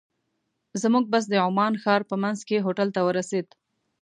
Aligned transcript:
زموږ 0.81 1.03
بس 1.13 1.23
د 1.29 1.33
عمان 1.47 1.73
ښار 1.83 2.01
په 2.09 2.15
منځ 2.23 2.39
کې 2.47 2.63
هوټل 2.65 2.89
ته 2.95 3.01
ورسېد. 3.07 3.47